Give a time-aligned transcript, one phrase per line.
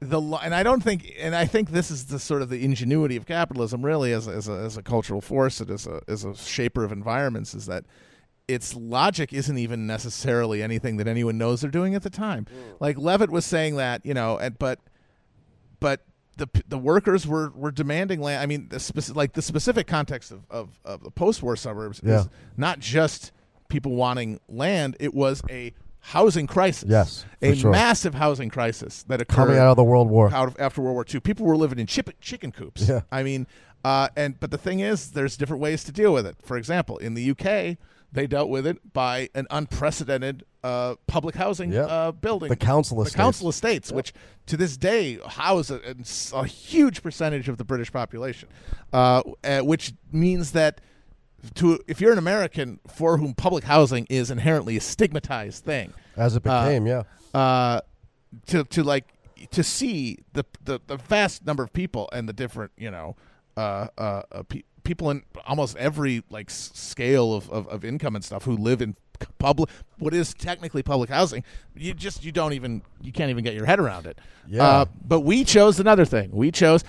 [0.00, 3.16] the and I don't think and I think this is the sort of the ingenuity
[3.16, 6.24] of capitalism really as a, as a, as a cultural force and as a as
[6.24, 7.84] a shaper of environments is that
[8.46, 12.46] its logic isn't even necessarily anything that anyone knows they're doing at the time.
[12.46, 12.80] Mm.
[12.80, 14.78] Like Levitt was saying that, you know, and but
[15.80, 16.04] but
[16.36, 18.40] the the workers were were demanding land.
[18.40, 22.00] I mean, the specific like the specific context of of, of the post war suburbs
[22.04, 22.20] Yeah.
[22.20, 23.32] is not just
[23.68, 24.96] people wanting land.
[25.00, 26.88] It was a housing crisis.
[26.88, 27.70] Yes, a sure.
[27.70, 30.32] massive housing crisis that occurred Coming out of the World War.
[30.32, 31.20] out of after World War II.
[31.20, 32.88] People were living in chip, chicken coops.
[32.88, 33.00] Yeah.
[33.12, 33.46] I mean,
[33.84, 36.36] uh, and but the thing is, there's different ways to deal with it.
[36.42, 37.76] For example, in the UK,
[38.10, 41.82] they dealt with it by an unprecedented uh, public housing Yeah.
[41.82, 43.16] uh, building, The council the estates.
[43.16, 44.12] council estates, which
[44.46, 45.80] to this day house a,
[46.34, 48.48] a huge percentage of the British population,
[48.92, 50.80] uh, uh, which means that.
[51.54, 56.34] To if you're an American for whom public housing is inherently a stigmatized thing, As
[56.34, 57.04] it uh, became, yeah.
[57.32, 57.80] uh,
[58.46, 59.04] to to like
[59.52, 63.14] to see the, the the vast number of people and the different you know
[63.56, 68.24] uh, uh, uh, pe- people in almost every like scale of, of, of income and
[68.24, 68.96] stuff who live in
[69.38, 71.42] public what is technically public housing
[71.76, 74.62] you just you don't even you can't even get your head around it Yeah.
[74.64, 76.82] uh, but we chose another thing we chose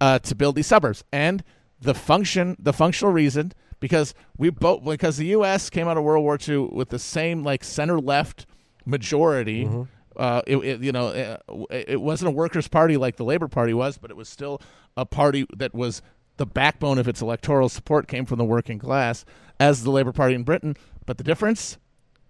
[0.00, 1.42] uh, to build these suburbs and
[1.80, 3.52] the function the functional reason
[3.84, 5.68] because we both because the U.S.
[5.68, 8.46] came out of World War II with the same like center left
[8.86, 9.68] majority.
[10.16, 13.74] Uh, it, it- you know uh, it wasn't a workers' party like the Labor Party
[13.74, 14.58] was, but it was still
[14.96, 16.00] a party that was
[16.38, 19.26] the backbone of its electoral support came from the working class,
[19.60, 20.76] as the Labor Party in Britain.
[21.04, 21.76] But the difference,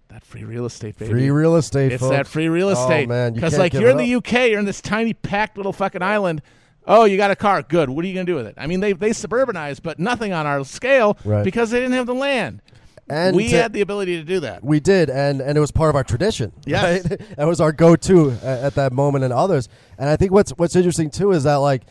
[0.08, 1.12] that free real estate, baby.
[1.12, 2.16] Free real estate, It's folks.
[2.16, 3.08] that free real Oh, estate.
[3.08, 4.14] man, Because like you're it in the.
[4.16, 6.42] UK, you're in this tiny packed little fucking island.
[6.86, 7.62] Oh, you got a car.
[7.62, 7.88] Good.
[7.90, 8.54] What are you going to do with it?
[8.58, 11.44] I mean, they they suburbanized, but nothing on our scale Right.
[11.44, 12.60] because they didn't have the land.
[13.08, 14.64] And we to- had the ability to do that.
[14.64, 16.52] We did, and and it was part of our tradition.
[16.64, 17.08] Yes.
[17.10, 17.20] right?
[17.38, 19.68] it was our go-to at, at that moment, and others.
[19.98, 21.82] And I think what's what's interesting too is that like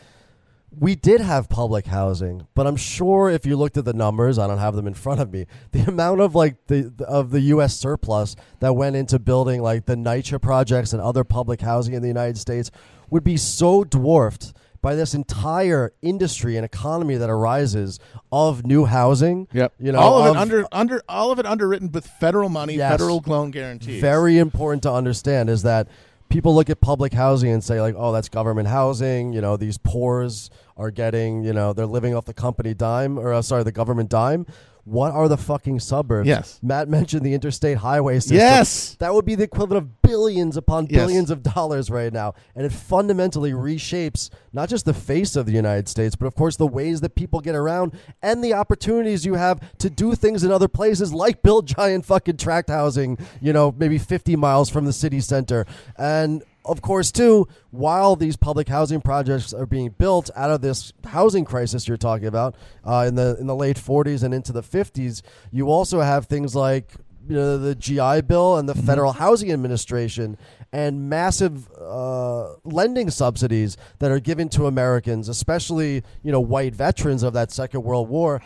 [0.79, 4.47] we did have public housing, but I'm sure if you looked at the numbers, I
[4.47, 5.45] don't have them in front of me.
[5.71, 7.77] The amount of like the of the U.S.
[7.77, 12.07] surplus that went into building like the NYCHA projects and other public housing in the
[12.07, 12.71] United States
[13.11, 17.99] would be so dwarfed by this entire industry and economy that arises
[18.31, 19.47] of new housing.
[19.53, 19.73] Yep.
[19.79, 22.75] You know, all of, of- it under under all of it underwritten with federal money,
[22.75, 22.91] Yes.
[22.91, 23.99] federal loan guarantees.
[24.01, 25.87] very important to understand is that
[26.29, 29.77] people look at public housing and say like oh that's government housing you know these
[29.77, 33.71] poors are getting you know they're living off the company dime or uh, sorry the
[33.71, 34.43] government dime
[34.85, 36.59] what are the fucking suburbs Yes.
[36.61, 38.95] matt mentioned the interstate highway system Yes.
[38.99, 40.99] that would be the equivalent of billions upon Yes.
[40.99, 45.53] billions of dollars right now and it fundamentally reshapes not just the face of the
[45.53, 49.35] united states but of course the ways that people get around and the opportunities you
[49.35, 53.73] have to do things in other places like build giant fucking tract housing you know
[53.77, 55.65] maybe 50 miles from the city center
[55.97, 60.93] and of course, too, while these public housing projects are being built out of this
[61.05, 64.63] housing crisis you're talking about uh, in the in the late 40s and into the
[64.63, 66.93] 50s, you also have things like
[67.27, 70.37] you know, the GI Bill and the Federal Housing Administration
[70.71, 77.23] and massive uh, lending subsidies that are given to Americans, especially you know white veterans
[77.23, 78.41] of that Second World War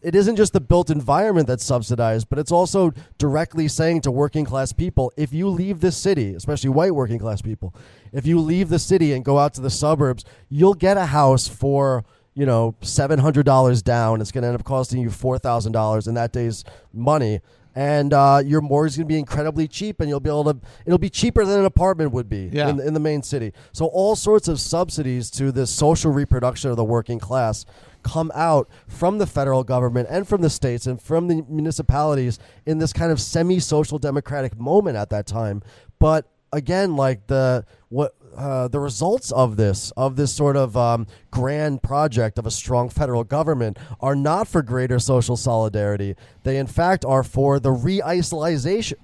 [0.00, 4.44] it isn't just the built environment that's subsidized, but it's also directly saying to working
[4.44, 7.74] class people, if you leave this city, especially white working class people,
[8.12, 11.48] if you leave the city and go out to the suburbs, you'll get a house
[11.48, 12.04] for
[12.34, 14.20] you know seven hundred dollars down.
[14.20, 17.40] It's going to end up costing you four thousand dollars in that day's money.
[17.78, 20.58] And uh, your mortgage is going to be incredibly cheap, and you'll be able to.
[20.84, 22.70] It'll be cheaper than an apartment would be Yeah.
[22.70, 23.52] in, in the main city.
[23.70, 27.64] So all sorts of subsidies to this social reproduction of the working class
[28.02, 32.78] come out from the federal government and from the states and from the municipalities in
[32.78, 35.62] this kind of semi-social democratic moment at that time.
[36.00, 41.06] But again, like the what uh, the results of this of this sort of um,
[41.30, 46.14] grand project of a strong federal government are not for greater social solidarity.
[46.42, 47.68] They in fact are for the.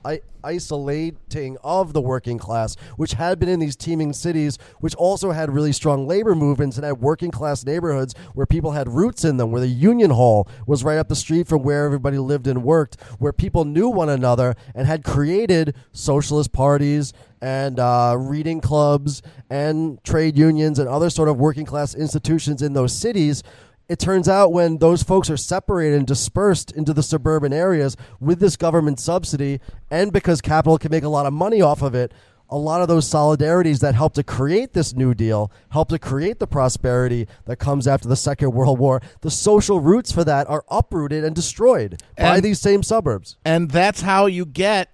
[0.05, 5.33] I, isolating of the working class, which had been in these teeming cities, which also
[5.33, 9.39] had really strong labor movements and had working class neighborhoods where people had roots in
[9.39, 12.63] them, where the Union Hall was right up the street from where everybody lived and
[12.63, 19.21] worked, where people knew one another and had created socialist parties and uh, reading clubs
[19.51, 22.14] and trade unions and other sort of working class institutions
[22.63, 23.43] in those cities
[23.89, 28.41] it turns out when those folks are separated and dispersed into the suburban areas with
[28.41, 32.13] this government subsidy, and because capital can make a lot of money off of it,
[32.49, 36.39] a lot of those solidarities that helped to create this New Deal, helped to create
[36.39, 40.65] the prosperity that comes after the Second World War, the social roots for that are
[40.71, 43.37] uprooted and destroyed by these same suburbs.
[43.45, 44.91] and that's how you get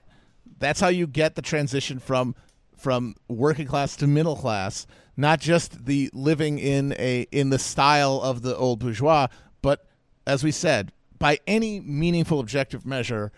[0.58, 2.34] that's how you get the transition from
[2.76, 4.86] from working class to middle class
[5.20, 9.28] not just the living in a in the style of the old bourgeois,
[9.62, 9.86] but
[10.26, 13.30] as we said, by any meaningful objective measure,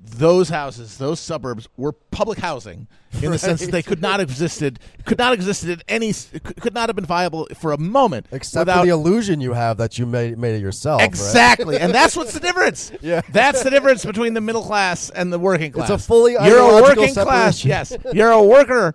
[0.00, 2.86] those houses, those suburbs were public housing
[3.22, 6.12] in the sense that they could not have existed, could not have existed at any,
[6.60, 9.78] could not have been viable for a moment Except without for the illusion you have
[9.78, 11.00] that you made made it yourself.
[11.00, 11.08] right?
[11.08, 12.92] Exactly, and that's what's the difference.
[13.00, 13.22] Yeah.
[13.30, 15.90] that's the difference between the middle class and the working class.
[15.90, 17.64] It's a fully you're a working class.
[17.64, 18.94] Yes, you're a worker,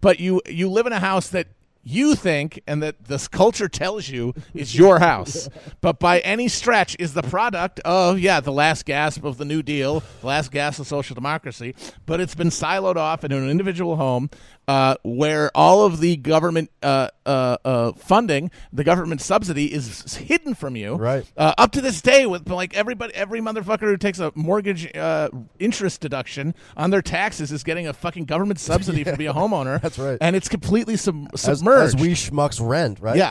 [0.00, 1.48] but you you live in a house that
[1.82, 5.48] you think and that this culture tells you is your house,
[5.80, 9.62] but by any stretch is the product of yeah the last gasp of the New
[9.62, 11.74] Deal, the last gasp of social democracy.
[12.06, 14.30] But it's been siloed off into an individual home
[14.72, 20.54] uh, where all of the government uh, uh, uh, funding, the government subsidy is hidden
[20.54, 20.94] from you.
[20.94, 21.30] Right.
[21.36, 25.28] Uh, up to this day, with like everybody, every motherfucker who takes a mortgage uh,
[25.58, 29.78] interest deduction on their taxes is getting a fucking government subsidy to be a homeowner.
[29.78, 30.16] That's right.
[30.22, 31.94] And it's completely sub- As, submerged.
[31.94, 33.16] as we schmucks rent, right?
[33.16, 33.30] Yeah.